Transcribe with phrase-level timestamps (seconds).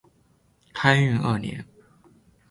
[0.73, 1.63] 开运二年。